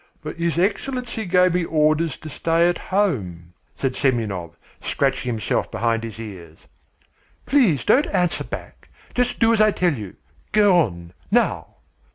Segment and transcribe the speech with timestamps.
[0.23, 6.03] "But his Excellency gave me orders to stay at home," said Semyonov, scratching himself behind
[6.03, 6.65] his ears.
[7.45, 8.89] "Please don't answer back.
[9.13, 10.15] Just do as I tell you.
[10.53, 11.75] Go on, now."